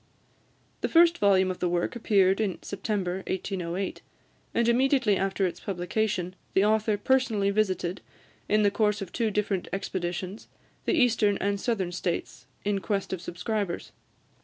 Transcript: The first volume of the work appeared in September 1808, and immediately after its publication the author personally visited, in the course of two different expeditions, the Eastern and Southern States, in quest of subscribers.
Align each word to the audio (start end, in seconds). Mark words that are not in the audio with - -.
The 0.81 0.89
first 0.89 1.19
volume 1.19 1.51
of 1.51 1.59
the 1.59 1.69
work 1.69 1.95
appeared 1.95 2.41
in 2.41 2.57
September 2.63 3.17
1808, 3.27 4.01
and 4.55 4.67
immediately 4.67 5.15
after 5.15 5.45
its 5.45 5.59
publication 5.59 6.35
the 6.55 6.65
author 6.65 6.97
personally 6.97 7.51
visited, 7.51 8.01
in 8.49 8.63
the 8.63 8.71
course 8.71 9.03
of 9.03 9.11
two 9.11 9.29
different 9.29 9.67
expeditions, 9.71 10.47
the 10.85 10.93
Eastern 10.95 11.37
and 11.37 11.61
Southern 11.61 11.91
States, 11.91 12.47
in 12.65 12.79
quest 12.79 13.13
of 13.13 13.21
subscribers. 13.21 13.91